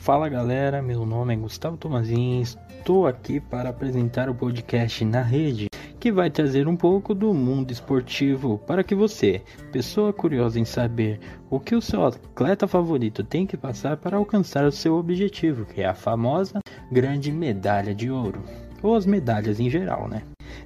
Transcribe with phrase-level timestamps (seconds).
[0.00, 5.68] Fala galera, meu nome é Gustavo Tomazins, estou aqui para apresentar o podcast na rede
[6.00, 11.20] que vai trazer um pouco do mundo esportivo para que você, pessoa curiosa em saber
[11.50, 15.82] o que o seu atleta favorito tem que passar para alcançar o seu objetivo, que
[15.82, 16.60] é a famosa
[16.90, 18.42] grande medalha de ouro,
[18.82, 20.22] ou as medalhas em geral, né?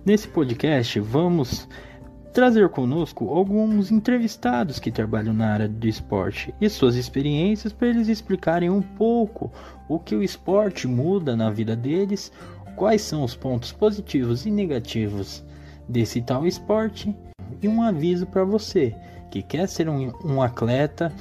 [0.07, 1.69] Nesse podcast vamos
[2.35, 8.09] trazer conosco alguns entrevistados que trabalham na área do esporte e suas experiências para eles
[8.09, 9.53] explicarem um pouco
[9.89, 12.33] o que o esporte muda na vida deles,
[12.75, 15.45] quais são os pontos positivos e negativos
[15.89, 17.17] desse tal esporte
[17.63, 18.93] e um aviso para você
[19.31, 21.13] que quer ser um, um atleta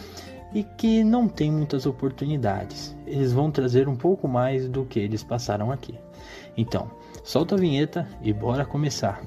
[0.52, 2.96] e que não tem muitas oportunidades.
[3.06, 5.94] Eles vão trazer um pouco mais do que eles passaram aqui.
[6.58, 6.90] Então,
[7.24, 9.22] solta a vinheta e bora começar.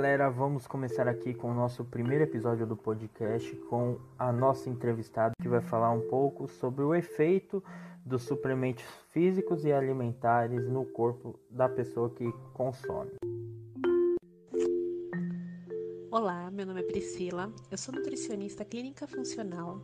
[0.00, 5.34] Galera, vamos começar aqui com o nosso primeiro episódio do podcast com a nossa entrevistada
[5.38, 7.62] que vai falar um pouco sobre o efeito
[8.02, 13.10] dos suplementos físicos e alimentares no corpo da pessoa que consome.
[16.10, 19.82] Olá, meu nome é Priscila, eu sou nutricionista clínica funcional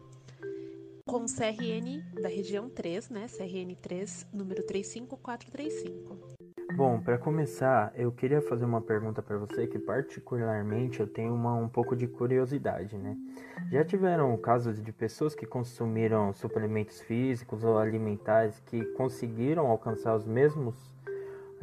[1.06, 3.26] com CRN da região 3, né?
[3.28, 6.35] CRN 3, número 35435.
[6.76, 11.54] Bom, para começar, eu queria fazer uma pergunta para você que particularmente eu tenho uma,
[11.54, 13.16] um pouco de curiosidade, né?
[13.72, 20.26] Já tiveram casos de pessoas que consumiram suplementos físicos ou alimentares que conseguiram alcançar os
[20.26, 20.74] mesmos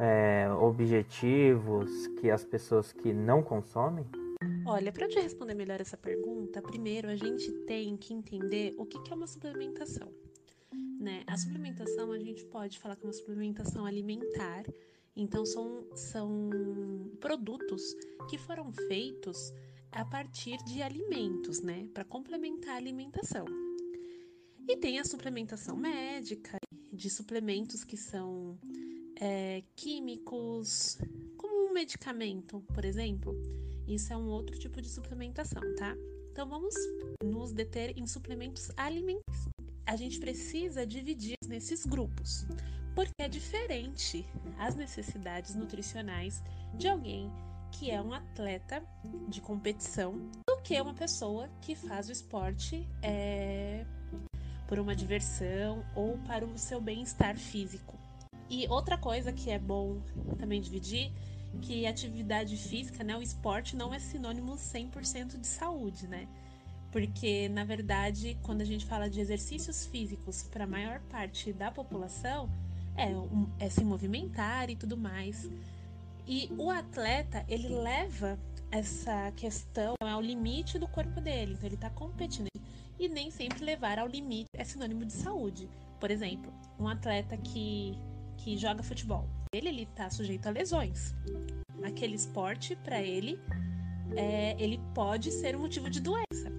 [0.00, 4.04] é, objetivos que as pessoas que não consomem?
[4.66, 9.00] Olha, para te responder melhor essa pergunta, primeiro a gente tem que entender o que,
[9.00, 10.08] que é uma suplementação.
[10.98, 11.22] Né?
[11.28, 14.64] A suplementação a gente pode falar que é uma suplementação alimentar
[15.16, 16.50] então, são, são
[17.20, 17.94] produtos
[18.28, 19.52] que foram feitos
[19.92, 21.88] a partir de alimentos, né?
[21.94, 23.44] Para complementar a alimentação.
[24.68, 26.58] E tem a suplementação médica,
[26.92, 28.58] de suplementos que são
[29.20, 30.98] é, químicos,
[31.36, 33.34] como um medicamento, por exemplo.
[33.86, 35.94] Isso é um outro tipo de suplementação, tá?
[36.32, 36.74] Então vamos
[37.22, 39.48] nos deter em suplementos alimentares.
[39.86, 42.46] A gente precisa dividir nesses grupos
[42.94, 44.24] porque é diferente
[44.58, 46.42] as necessidades nutricionais
[46.74, 47.30] de alguém
[47.72, 48.82] que é um atleta
[49.28, 53.84] de competição do que uma pessoa que faz o esporte é,
[54.68, 57.98] por uma diversão ou para o seu bem-estar físico.
[58.48, 60.00] E outra coisa que é bom
[60.38, 61.12] também dividir,
[61.60, 66.28] que atividade física, né, o esporte não é sinônimo 100% de saúde, né?
[66.92, 71.70] Porque, na verdade, quando a gente fala de exercícios físicos para a maior parte da
[71.72, 72.48] população,
[72.96, 75.48] é, um, é se movimentar e tudo mais.
[76.26, 78.38] E o atleta, ele leva
[78.70, 82.48] essa questão ao limite do corpo dele, então ele está competindo.
[82.98, 85.68] E nem sempre levar ao limite é sinônimo de saúde.
[86.00, 87.98] Por exemplo, um atleta que,
[88.38, 91.14] que joga futebol, ele está sujeito a lesões.
[91.82, 93.38] Aquele esporte, para ele,
[94.16, 96.50] é, ele pode ser um motivo de doença.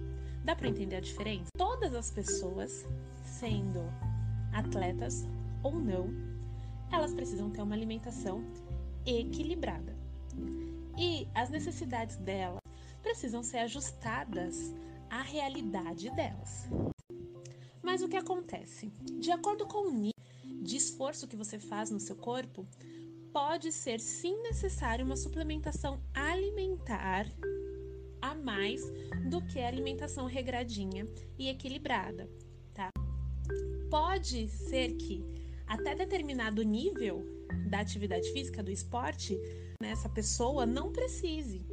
[0.44, 1.48] Dá para entender a diferença?
[1.56, 2.86] Todas as pessoas,
[3.24, 3.80] sendo
[4.52, 5.26] atletas
[5.66, 6.10] ou não,
[6.92, 8.44] elas precisam ter uma alimentação
[9.04, 9.96] equilibrada.
[10.96, 12.60] E as necessidades delas
[13.02, 14.72] precisam ser ajustadas
[15.10, 16.68] à realidade delas.
[17.82, 18.92] Mas o que acontece?
[19.18, 20.12] De acordo com o nível
[20.62, 22.66] de esforço que você faz no seu corpo,
[23.32, 27.26] pode ser sim necessário uma suplementação alimentar
[28.22, 28.80] a mais
[29.28, 31.06] do que a alimentação regradinha
[31.38, 32.28] e equilibrada,
[32.72, 32.90] tá?
[33.90, 35.35] Pode ser que
[35.66, 37.24] até determinado nível
[37.68, 39.36] da atividade física, do esporte,
[39.80, 41.66] né, essa pessoa não precise.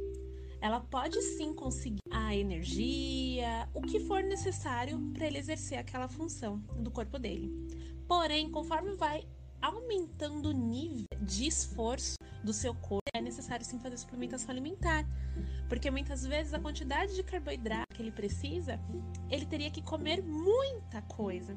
[0.60, 6.58] Ela pode sim conseguir a energia, o que for necessário para ele exercer aquela função
[6.78, 7.52] do corpo dele.
[8.08, 9.26] Porém, conforme vai
[9.60, 15.06] aumentando o nível de esforço do seu corpo, é necessário sim fazer suplementação alimentar.
[15.68, 18.78] Porque muitas vezes a quantidade de carboidrato que ele precisa,
[19.30, 21.56] ele teria que comer muita coisa.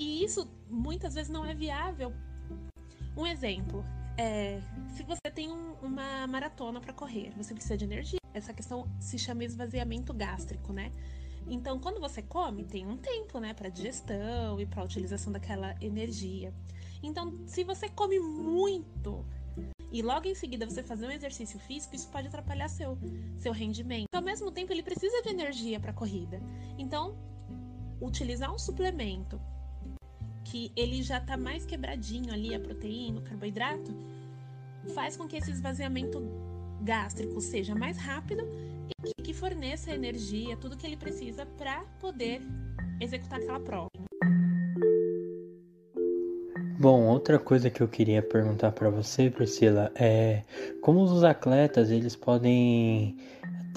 [0.00, 2.10] E isso muitas vezes não é viável.
[3.14, 3.84] Um exemplo,
[4.16, 4.58] é,
[4.88, 8.18] se você tem um, uma maratona para correr, você precisa de energia.
[8.32, 10.90] Essa questão se chama esvaziamento gástrico, né?
[11.46, 16.54] Então, quando você come, tem um tempo, né, para digestão e para utilização daquela energia.
[17.02, 19.22] Então, se você come muito
[19.92, 22.96] e logo em seguida você fazer um exercício físico, isso pode atrapalhar seu
[23.38, 24.06] seu rendimento.
[24.14, 26.40] Ao mesmo tempo, ele precisa de energia para a corrida.
[26.78, 27.18] Então,
[28.00, 29.38] utilizar um suplemento
[30.50, 33.94] que ele já está mais quebradinho ali, a proteína, o carboidrato,
[34.94, 36.20] faz com que esse esvaziamento
[36.82, 38.42] gástrico seja mais rápido
[39.04, 42.42] e que forneça energia, tudo que ele precisa para poder
[43.00, 43.88] executar aquela prova.
[46.80, 50.42] Bom, outra coisa que eu queria perguntar para você, Priscila, é
[50.80, 53.18] como os atletas eles podem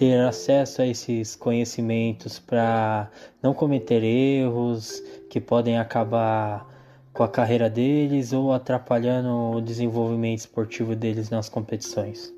[0.03, 3.09] ter acesso a esses conhecimentos para
[3.41, 6.69] não cometer erros que podem acabar
[7.13, 12.33] com a carreira deles ou atrapalhando o desenvolvimento esportivo deles nas competições.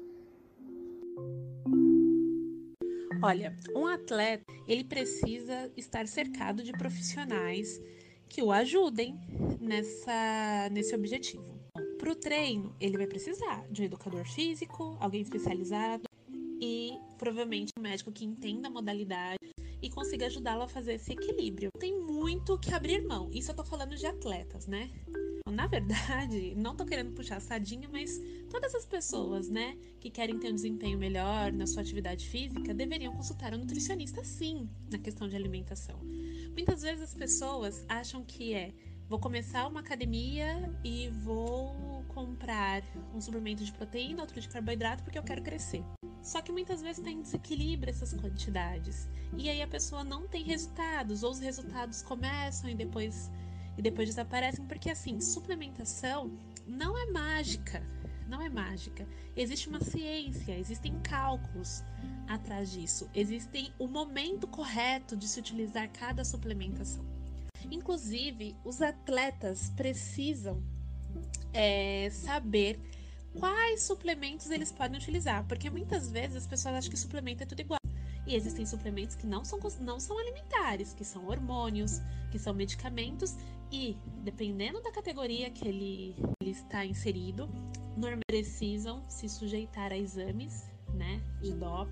[3.19, 7.81] Olha, um atleta ele precisa estar cercado de profissionais
[8.29, 9.19] que o ajudem
[9.59, 11.59] nessa, nesse objetivo.
[11.97, 16.05] Para o treino, ele vai precisar de um educador físico, alguém especializado
[16.61, 19.39] e provavelmente um médico que entenda a modalidade
[19.81, 21.69] e consiga ajudá-lo a fazer esse equilíbrio.
[21.79, 23.29] Tem muito que abrir mão.
[23.31, 24.89] Isso eu tô falando de atletas, né?
[25.51, 28.19] Na verdade, não tô querendo puxar a mas
[28.49, 33.13] todas as pessoas, né, que querem ter um desempenho melhor na sua atividade física, deveriam
[33.13, 35.99] consultar um nutricionista sim, na questão de alimentação.
[36.51, 38.73] Muitas vezes as pessoas acham que é
[39.07, 42.81] vou começar uma academia e vou comprar
[43.13, 45.83] um suplemento de proteína, outro de carboidrato porque eu quero crescer.
[46.25, 49.07] Só que muitas vezes tem desequilíbrio essas quantidades.
[49.37, 53.29] E aí a pessoa não tem resultados, ou os resultados começam e depois
[53.77, 56.31] e depois desaparecem, porque assim, suplementação
[56.65, 57.83] não é mágica.
[58.27, 59.07] Não é mágica.
[59.35, 61.83] Existe uma ciência, existem cálculos
[62.27, 63.07] atrás disso.
[63.13, 67.05] Existem o momento correto de se utilizar cada suplementação.
[67.69, 70.63] Inclusive, os atletas precisam
[71.53, 72.79] é, saber
[73.39, 77.61] quais suplementos eles podem utilizar, porque muitas vezes as pessoas acham que suplemento é tudo
[77.61, 77.79] igual.
[78.27, 82.01] E existem suplementos que não são, não são alimentares, que são hormônios,
[82.31, 83.35] que são medicamentos,
[83.71, 87.47] e dependendo da categoria que ele, ele está inserido,
[88.35, 91.91] precisam se sujeitar a exames né, de doping.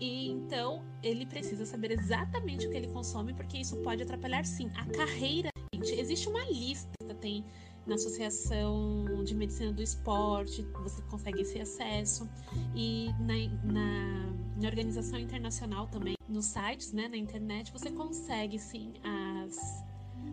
[0.00, 4.70] E então ele precisa saber exatamente o que ele consome, porque isso pode atrapalhar sim
[4.76, 5.50] a carreira.
[5.72, 6.88] Existe uma lista,
[7.20, 7.44] tem
[7.88, 12.28] na Associação de Medicina do Esporte, você consegue esse acesso.
[12.74, 18.92] E na, na, na organização internacional também, nos sites, né, na internet, você consegue sim
[19.02, 19.82] as,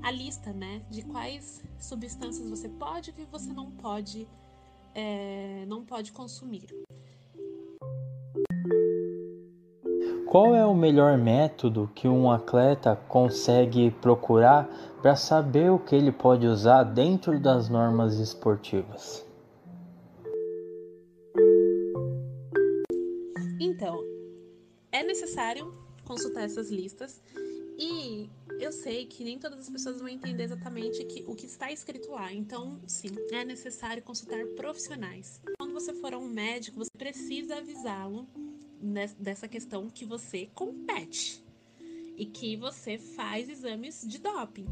[0.04, 4.28] a lista né, de quais substâncias você pode e você não pode,
[4.94, 6.85] é, não pode consumir.
[10.36, 14.68] Qual é o melhor método que um atleta consegue procurar
[15.02, 19.26] para saber o que ele pode usar dentro das normas esportivas?
[23.62, 23.98] Então,
[24.92, 25.74] é necessário
[26.04, 27.22] consultar essas listas
[27.80, 28.30] e
[28.60, 32.12] eu sei que nem todas as pessoas vão entender exatamente que, o que está escrito
[32.12, 32.34] lá.
[32.34, 35.40] Então, sim, é necessário consultar profissionais.
[35.58, 38.28] Quando você for a um médico, você precisa avisá-lo
[39.18, 41.44] dessa questão que você compete
[42.18, 44.68] e que você faz exames de doping.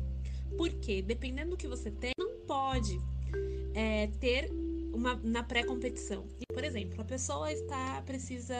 [0.57, 2.99] Porque dependendo do que você tem, não pode
[3.73, 4.49] é, ter
[4.93, 6.25] uma na pré-competição.
[6.53, 8.55] Por exemplo, a pessoa está precisa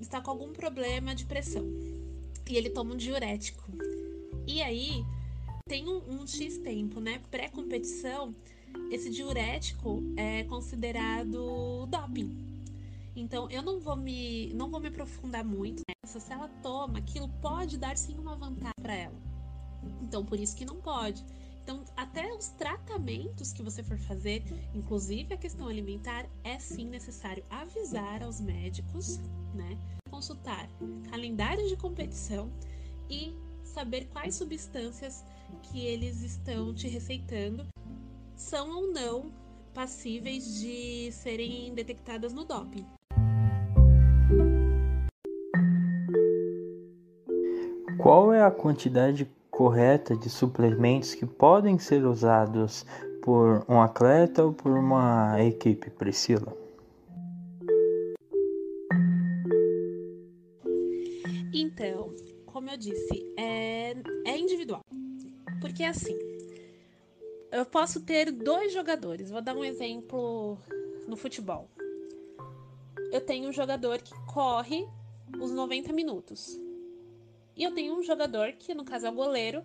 [0.00, 1.64] está com algum problema de pressão
[2.48, 3.62] e ele toma um diurético.
[4.46, 5.04] E aí
[5.68, 7.20] tem um, um X tempo, né?
[7.30, 8.34] Pré-competição,
[8.90, 12.55] esse diurético é considerado doping.
[13.16, 16.20] Então eu não vou me não vou me aprofundar muito nessa.
[16.20, 19.16] Se ela toma, aquilo pode dar sim uma vantagem para ela.
[20.02, 21.24] Então por isso que não pode.
[21.66, 27.44] Então, até os tratamentos que você for fazer, inclusive a questão alimentar, é sim necessário
[27.50, 29.18] avisar aos médicos,
[29.52, 29.76] né?
[30.08, 30.68] Consultar
[31.10, 32.52] calendário de competição
[33.10, 35.24] e saber quais substâncias
[35.64, 37.66] que eles estão te receitando
[38.36, 39.32] são ou não
[39.74, 42.86] passíveis de serem detectadas no doping.
[48.06, 52.86] Qual é a quantidade correta de suplementos que podem ser usados
[53.20, 56.56] por um atleta ou por uma equipe, Priscila?
[61.52, 62.14] Então,
[62.46, 64.82] como eu disse, é, é individual.
[65.60, 66.16] Porque assim,
[67.50, 69.32] eu posso ter dois jogadores.
[69.32, 70.56] Vou dar um exemplo
[71.08, 71.68] no futebol.
[73.10, 74.86] Eu tenho um jogador que corre
[75.40, 76.65] os 90 minutos.
[77.56, 79.62] E eu tenho um jogador, que no caso é o goleiro,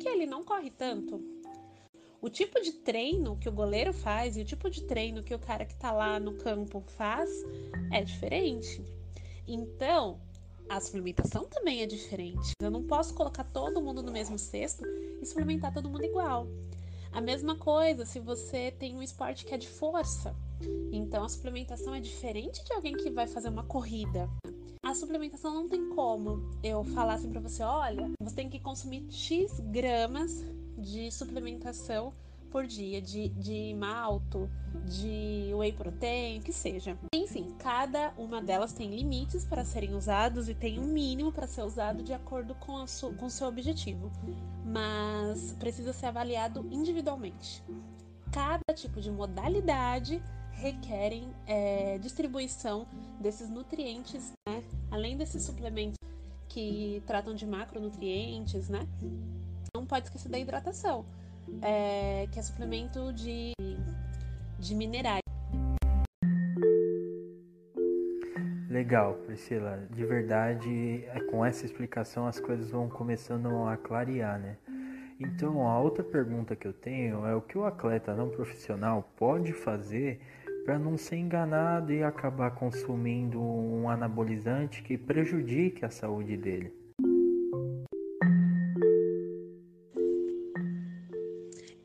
[0.00, 1.22] que ele não corre tanto.
[2.20, 5.38] O tipo de treino que o goleiro faz e o tipo de treino que o
[5.38, 7.30] cara que tá lá no campo faz
[7.92, 8.84] é diferente.
[9.46, 10.20] Então,
[10.68, 12.52] a suplementação também é diferente.
[12.60, 16.48] Eu não posso colocar todo mundo no mesmo cesto e suplementar todo mundo igual.
[17.12, 20.34] A mesma coisa se você tem um esporte que é de força.
[20.92, 24.28] Então a suplementação é diferente de alguém que vai fazer uma corrida.
[24.88, 29.04] A suplementação não tem como eu falar assim para você, olha, você tem que consumir
[29.10, 30.42] X gramas
[30.78, 32.14] de suplementação
[32.50, 34.48] por dia, de, de malto,
[34.86, 36.96] de whey protein, o que seja.
[37.14, 41.64] Enfim, cada uma delas tem limites para serem usados e tem um mínimo para ser
[41.64, 44.10] usado de acordo com o com seu objetivo,
[44.64, 47.62] mas precisa ser avaliado individualmente.
[48.32, 50.22] Cada tipo de modalidade
[50.58, 52.86] requerem é, distribuição
[53.20, 54.62] desses nutrientes, né?
[54.90, 55.96] Além desses suplementos
[56.48, 58.86] que tratam de macronutrientes, né?
[59.74, 61.04] Não pode esquecer da hidratação,
[61.62, 63.52] é, que é suplemento de,
[64.58, 65.20] de minerais.
[68.68, 69.86] Legal, Priscila.
[69.90, 74.56] De verdade, é, com essa explicação as coisas vão começando a clarear, né?
[75.20, 79.52] Então, a outra pergunta que eu tenho é o que o atleta não profissional pode
[79.52, 80.20] fazer
[80.68, 86.70] para não ser enganado e acabar consumindo um anabolizante que prejudique a saúde dele.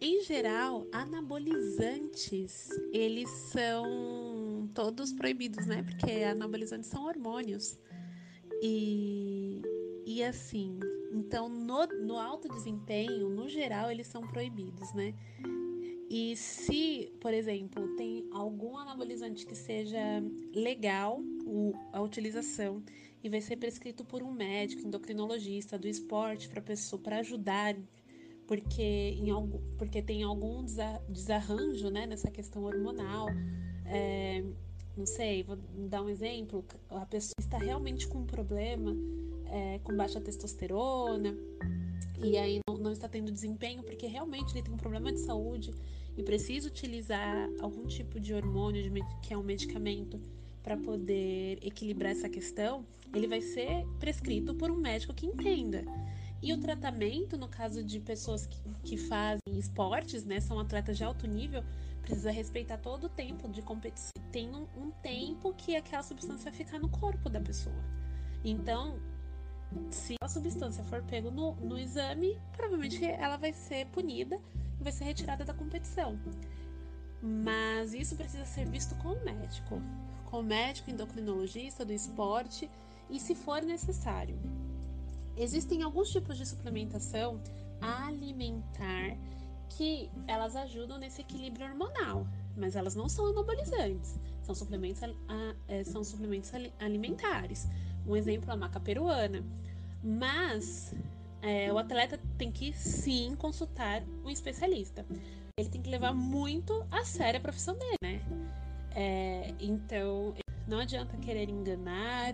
[0.02, 5.82] Em geral, anabolizantes, eles são todos proibidos, né?
[5.82, 7.80] Porque anabolizantes são hormônios.
[8.62, 9.62] E,
[10.06, 10.78] e assim,
[11.14, 15.14] então no, no alto desempenho, no geral, eles são proibidos, né?
[16.16, 21.20] E se, por exemplo, tem algum anabolizante que seja legal
[21.92, 22.84] a utilização
[23.24, 27.76] e vai ser prescrito por um médico, endocrinologista do esporte para pessoa para ajudar,
[28.46, 30.64] porque em algum, porque tem algum
[31.10, 33.30] desarranjo, né, nessa questão hormonal.
[33.88, 34.44] É,
[34.96, 35.56] não sei, vou
[35.90, 36.64] dar um exemplo.
[36.92, 38.96] A pessoa está realmente com um problema
[39.48, 41.36] é, com baixa testosterona
[42.24, 45.74] e aí não, não está tendo desempenho porque realmente ele tem um problema de saúde
[46.18, 48.92] e precisa utilizar algum tipo de hormônio,
[49.22, 50.22] que é um medicamento,
[50.64, 55.84] para poder equilibrar essa questão, ele vai ser prescrito por um médico que entenda.
[56.42, 61.04] E o tratamento, no caso de pessoas que, que fazem esportes, né, são atletas de
[61.04, 61.64] alto nível,
[62.02, 64.12] precisa respeitar todo o tempo de competição.
[64.32, 67.76] Tem um, um tempo que aquela substância vai ficar no corpo da pessoa.
[68.44, 69.00] Então,
[69.90, 74.40] se a substância for pego no, no exame, provavelmente ela vai ser punida
[74.84, 76.20] vai ser retirada da competição.
[77.22, 79.82] Mas isso precisa ser visto com o médico,
[80.26, 82.70] com o médico endocrinologista do esporte
[83.10, 84.38] e se for necessário.
[85.38, 87.40] Existem alguns tipos de suplementação
[87.82, 89.18] alimentar
[89.70, 95.02] que elas ajudam nesse equilíbrio hormonal, mas elas não são anabolizantes, são suplementos,
[95.68, 97.68] é, são suplementos alimentares.
[98.06, 99.44] Um exemplo é a maca peruana.
[100.04, 100.94] Mas
[101.44, 105.06] é, o atleta tem que sim consultar um especialista.
[105.60, 108.22] Ele tem que levar muito a sério a profissão dele, né?
[108.96, 110.34] É, então,
[110.66, 112.34] não adianta querer enganar,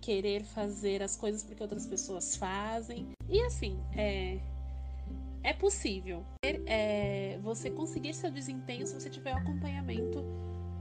[0.00, 3.06] querer fazer as coisas porque outras pessoas fazem.
[3.28, 4.38] E assim, é,
[5.42, 10.24] é possível é, você conseguir seu desempenho se você tiver o acompanhamento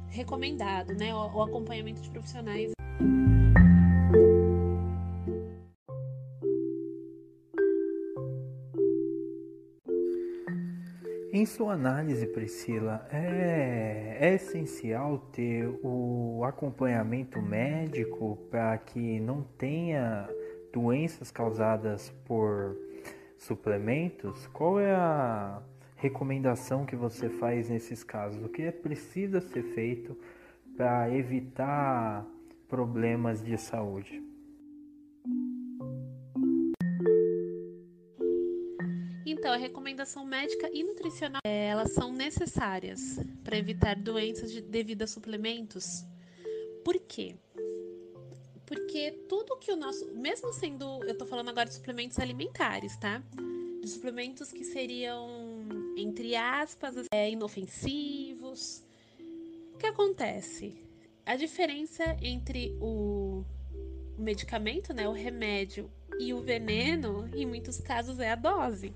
[0.07, 1.13] recomendado, né?
[1.13, 2.71] O, o acompanhamento de profissionais
[11.45, 20.27] Em sua análise, Priscila, é, é essencial ter o acompanhamento médico para que não tenha
[20.73, 22.75] doenças causadas por
[23.37, 24.47] suplementos?
[24.47, 25.61] Qual é a
[25.95, 28.43] recomendação que você faz nesses casos?
[28.43, 30.17] O que é precisa ser feito
[30.75, 32.25] para evitar
[32.67, 34.19] problemas de saúde?
[39.45, 45.03] Então, a recomendação médica e nutricional, é, elas são necessárias para evitar doenças de, devido
[45.03, 46.03] a suplementos.
[46.83, 47.35] Por quê?
[48.65, 53.21] Porque tudo que o nosso, mesmo sendo, eu tô falando agora de suplementos alimentares, tá?
[53.83, 55.29] De suplementos que seriam,
[55.95, 58.83] entre aspas, é, inofensivos.
[59.75, 60.75] O que acontece?
[61.23, 63.45] A diferença entre o,
[64.17, 65.87] o medicamento, né, o remédio
[66.19, 68.91] e o veneno, em muitos casos, é a dose.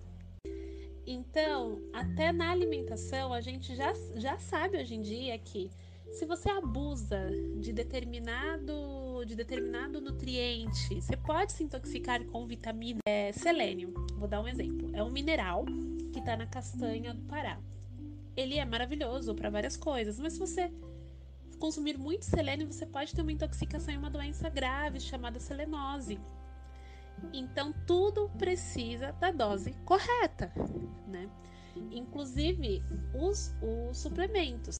[1.11, 5.71] Então, até na alimentação, a gente já, já sabe hoje em dia que
[6.11, 13.31] se você abusa de determinado, de determinado nutriente, você pode se intoxicar com vitamina é,
[13.31, 13.91] selênio.
[14.17, 14.91] Vou dar um exemplo.
[14.93, 15.65] É um mineral
[16.13, 17.59] que está na castanha do Pará.
[18.37, 20.71] Ele é maravilhoso para várias coisas, mas se você
[21.57, 26.19] consumir muito selênio, você pode ter uma intoxicação e uma doença grave chamada selenose.
[27.33, 30.51] Então tudo precisa da dose correta,
[31.07, 31.29] né?
[31.91, 32.83] Inclusive
[33.13, 34.77] os, os suplementos.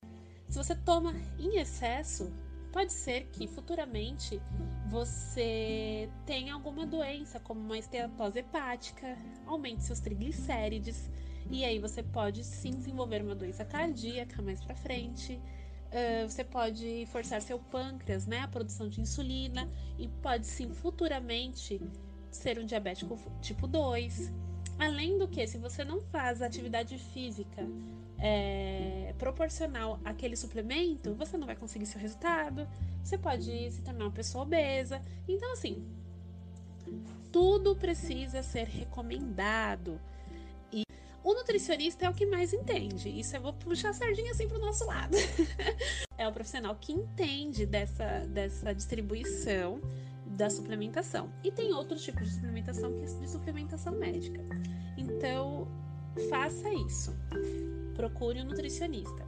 [0.47, 2.31] Se você toma em excesso,
[2.71, 4.39] Pode ser que futuramente
[4.87, 9.17] você tenha alguma doença, como uma esteatose hepática,
[9.47, 11.09] aumente seus triglicérides,
[11.49, 15.33] e aí você pode sim desenvolver uma doença cardíaca mais para frente.
[15.33, 19.67] Uh, você pode forçar seu pâncreas, né, a produção de insulina,
[19.97, 21.81] e pode sim futuramente
[22.31, 24.31] ser um diabético tipo 2.
[24.77, 27.67] Além do que, se você não faz atividade física
[28.17, 32.67] é, proporcional àquele suplemento, você não vai conseguir seu resultado.
[33.03, 35.01] Você pode se tornar uma pessoa obesa.
[35.27, 35.85] Então, assim,
[37.31, 39.99] tudo precisa ser recomendado.
[40.71, 40.83] E
[41.23, 43.09] o nutricionista é o que mais entende.
[43.09, 45.15] Isso eu vou puxar a sardinha assim pro nosso lado.
[46.17, 49.81] é o profissional que entende dessa, dessa distribuição
[50.39, 51.29] da suplementação.
[51.43, 54.41] E tem outros tipos de suplementação que é de suplementação médica.
[54.97, 55.67] Então,
[56.29, 57.13] faça isso.
[57.93, 59.27] Procure um nutricionista.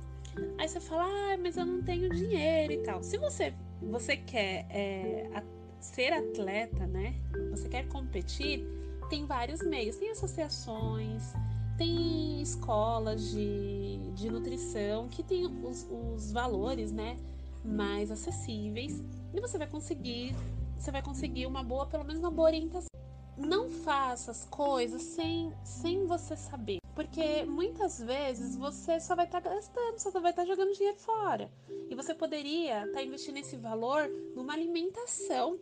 [0.57, 3.03] Aí você fala, ah, mas eu não tenho dinheiro e tal.
[3.03, 5.43] Se você, você quer é,
[5.81, 7.13] ser atleta, né?
[7.49, 8.65] Você quer competir,
[9.09, 9.97] tem vários meios.
[9.97, 11.33] Tem associações,
[11.77, 17.17] tem escolas de, de nutrição que tem os, os valores, né?
[17.65, 19.03] Mais acessíveis.
[19.33, 20.33] E você vai conseguir
[20.81, 22.89] você vai conseguir uma boa, pelo menos uma boa orientação.
[23.37, 26.79] Não faça as coisas sem, sem você saber.
[26.95, 30.97] Porque muitas vezes você só vai estar tá gastando, só vai estar tá jogando dinheiro
[30.97, 31.51] fora.
[31.89, 35.59] E você poderia estar tá investindo esse valor numa alimentação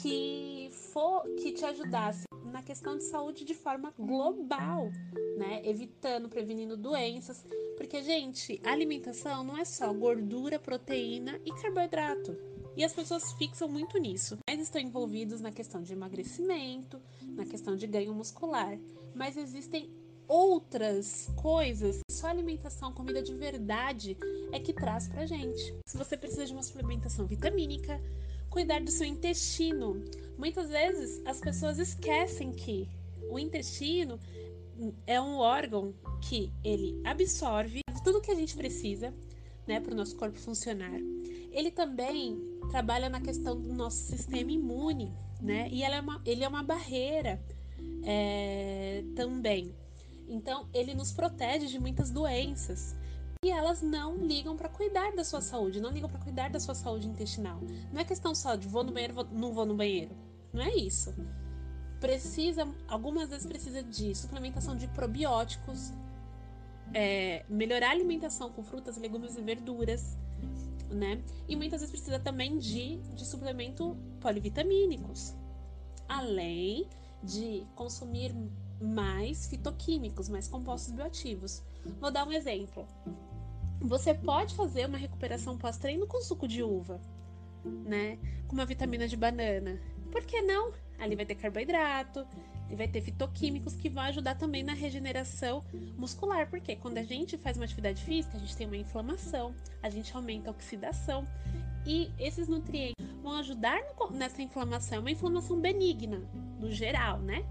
[0.00, 4.88] que for que te ajudasse na questão de saúde de forma global,
[5.36, 5.62] né?
[5.64, 7.44] Evitando, prevenindo doenças.
[7.76, 12.53] Porque, gente, alimentação não é só gordura, proteína e carboidrato.
[12.76, 14.38] E as pessoas fixam muito nisso.
[14.48, 18.78] Mas estão envolvidos na questão de emagrecimento, na questão de ganho muscular.
[19.14, 19.90] Mas existem
[20.26, 22.00] outras coisas.
[22.10, 24.16] Só alimentação, comida de verdade
[24.52, 25.74] é que traz pra gente.
[25.86, 28.00] Se você precisa de uma suplementação vitamínica,
[28.50, 30.02] cuidar do seu intestino.
[30.36, 32.88] Muitas vezes as pessoas esquecem que
[33.30, 34.18] o intestino
[35.06, 39.14] é um órgão que ele absorve tudo que a gente precisa,
[39.66, 40.98] né, para o nosso corpo funcionar.
[41.50, 42.38] Ele também
[42.70, 45.68] trabalha na questão do nosso sistema imune, né?
[45.70, 47.40] E é uma, ele é uma barreira
[48.02, 49.74] é, também.
[50.28, 52.96] Então, ele nos protege de muitas doenças.
[53.44, 56.74] E elas não ligam para cuidar da sua saúde, não ligam para cuidar da sua
[56.74, 57.60] saúde intestinal.
[57.92, 60.16] Não é questão só de vou no banheiro, vou, não vou no banheiro.
[60.50, 61.14] Não é isso.
[62.00, 65.92] Precisa, algumas vezes precisa de suplementação de probióticos,
[66.92, 70.16] é, melhorar a alimentação com frutas, legumes e verduras,
[70.90, 71.22] né?
[71.48, 75.34] E muitas vezes precisa também de, de suplemento polivitamínicos,
[76.08, 76.88] além
[77.22, 78.34] de consumir
[78.80, 81.62] mais fitoquímicos, mais compostos bioativos.
[82.00, 82.86] Vou dar um exemplo.
[83.80, 87.00] Você pode fazer uma recuperação pós-treino com suco de uva,
[87.64, 88.18] né?
[88.46, 89.80] Com uma vitamina de banana.
[90.14, 90.72] Por que não?
[90.96, 92.24] Ali vai ter carboidrato,
[92.70, 95.64] e vai ter fitoquímicos que vão ajudar também na regeneração
[95.98, 99.90] muscular, porque quando a gente faz uma atividade física, a gente tem uma inflamação, a
[99.90, 101.26] gente aumenta a oxidação
[101.84, 103.80] e esses nutrientes vão ajudar
[104.12, 106.22] nessa inflamação, é uma inflamação benigna
[106.60, 107.44] no geral, né?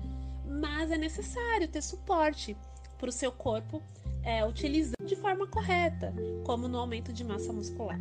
[0.48, 2.56] Mas é necessário ter suporte
[2.98, 3.84] para o seu corpo
[4.24, 6.14] é, utilizar de forma correta,
[6.46, 8.00] como no aumento de massa muscular.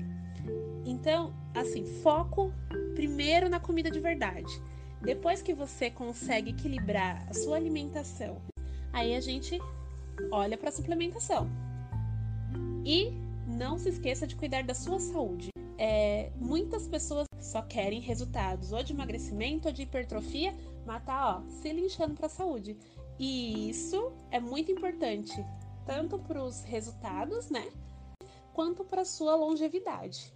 [0.85, 2.53] Então, assim, foco
[2.95, 4.53] primeiro na comida de verdade.
[5.01, 8.41] Depois que você consegue equilibrar a sua alimentação,
[8.93, 9.59] aí a gente
[10.31, 11.49] olha para a suplementação.
[12.85, 13.13] E
[13.47, 15.49] não se esqueça de cuidar da sua saúde.
[15.79, 20.55] É, muitas pessoas só querem resultados ou de emagrecimento ou de hipertrofia,
[20.87, 22.77] mas tá ó, se linchando para a saúde.
[23.19, 25.45] E isso é muito importante,
[25.85, 27.69] tanto para os resultados, né?
[28.53, 30.33] Quanto para sua longevidade.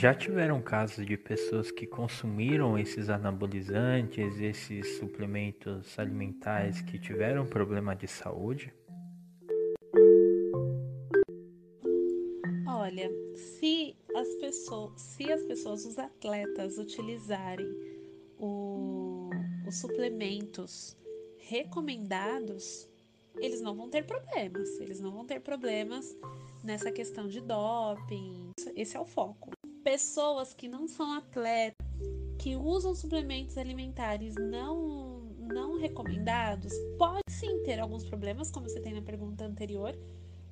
[0.00, 7.96] Já tiveram casos de pessoas que consumiram esses anabolizantes, esses suplementos alimentares que tiveram problema
[7.96, 8.72] de saúde?
[12.64, 17.68] Olha, se as pessoas, se as pessoas, os atletas utilizarem
[18.38, 19.30] o,
[19.66, 20.96] os suplementos
[21.38, 22.88] recomendados,
[23.40, 24.78] eles não vão ter problemas.
[24.78, 26.16] Eles não vão ter problemas
[26.62, 28.52] nessa questão de doping.
[28.76, 31.86] Esse é o foco pessoas que não são atletas,
[32.38, 38.94] que usam suplementos alimentares não, não recomendados, pode sim ter alguns problemas, como você tem
[38.94, 39.96] na pergunta anterior,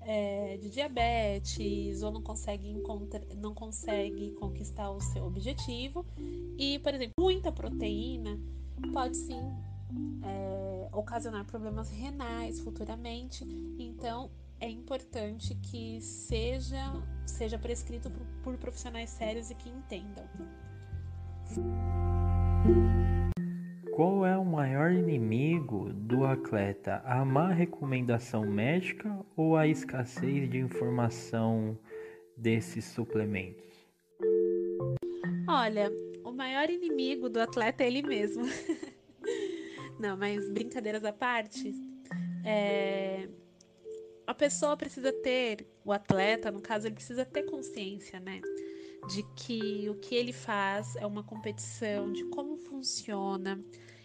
[0.00, 6.06] é, de diabetes, ou não consegue, encontra, não consegue conquistar o seu objetivo.
[6.56, 8.38] E, por exemplo, muita proteína
[8.92, 9.40] pode sim
[10.22, 13.44] é, ocasionar problemas renais futuramente.
[13.78, 16.92] Então, é importante que seja,
[17.26, 20.24] seja prescrito por, por profissionais sérios e que entendam.
[23.94, 27.02] Qual é o maior inimigo do atleta?
[27.04, 31.78] A má recomendação médica ou a escassez de informação
[32.36, 33.64] desses suplementos?
[35.48, 35.90] Olha,
[36.24, 38.44] o maior inimigo do atleta é ele mesmo.
[39.98, 41.72] Não, mas brincadeiras à parte,
[42.44, 43.28] é...
[44.26, 48.40] a pessoa precisa ter, o atleta, no caso, ele precisa ter consciência, né?
[49.08, 53.62] De que o que ele faz é uma competição, de como funciona,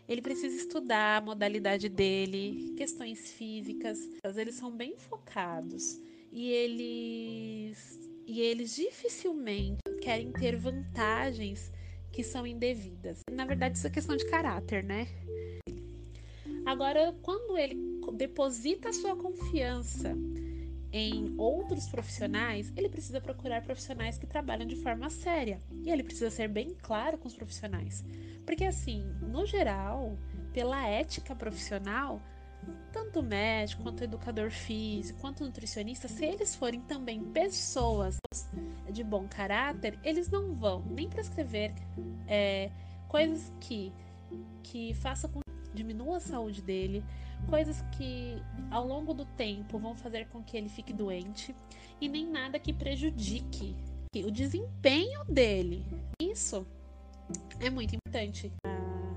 [0.07, 3.97] ele precisa estudar a modalidade dele, questões físicas,
[4.37, 5.99] eles são bem focados
[6.31, 11.71] e eles e eles dificilmente querem ter vantagens
[12.11, 13.19] que são indevidas.
[13.31, 15.07] Na verdade, isso é questão de caráter, né?
[16.65, 17.75] Agora, quando ele
[18.13, 20.15] deposita sua confiança
[20.91, 25.61] em outros profissionais, ele precisa procurar profissionais que trabalham de forma séria.
[25.83, 28.03] E ele precisa ser bem claro com os profissionais.
[28.45, 30.17] Porque, assim, no geral,
[30.53, 32.21] pela ética profissional,
[32.91, 38.17] tanto médico, quanto educador físico, quanto nutricionista, se eles forem também pessoas
[38.91, 41.73] de bom caráter, eles não vão nem prescrever
[42.27, 42.69] é,
[43.07, 43.93] coisas que,
[44.61, 45.41] que façam com
[45.73, 47.03] diminua a saúde dele,
[47.49, 51.55] coisas que ao longo do tempo vão fazer com que ele fique doente
[51.99, 53.75] e nem nada que prejudique
[54.25, 55.85] o desempenho dele.
[56.21, 56.65] Isso
[57.59, 58.51] é muito importante.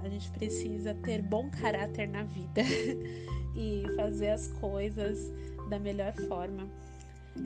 [0.02, 2.62] A gente precisa ter bom caráter na vida
[3.56, 5.32] e fazer as coisas
[5.68, 6.68] da melhor forma.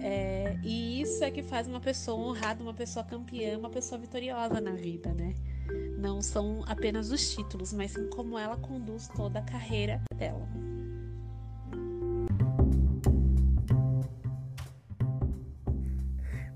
[0.00, 4.60] É, e isso é que faz uma pessoa honrada, uma pessoa campeã, uma pessoa vitoriosa
[4.60, 5.34] na vida, né?
[5.98, 10.48] Não são apenas os títulos, mas sim como ela conduz toda a carreira dela.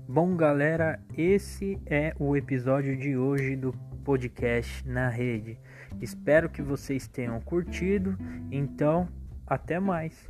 [0.07, 3.73] Bom, galera, esse é o episódio de hoje do
[4.05, 5.59] podcast na rede.
[5.99, 8.17] Espero que vocês tenham curtido.
[8.49, 9.09] Então,
[9.45, 10.25] até mais.